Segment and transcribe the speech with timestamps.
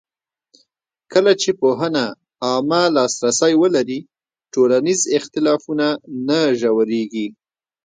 [1.11, 2.03] کله چې پوهنه
[2.45, 3.99] عامه لاسرسی ولري،
[4.53, 5.87] ټولنیز اختلافونه
[6.27, 7.27] نه ژورېږي.